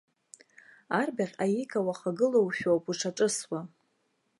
Арбаӷь 0.99 1.35
аика 1.43 1.79
уахагылоушәоуп 1.85 2.85
ушаҿысуа. 2.89 3.59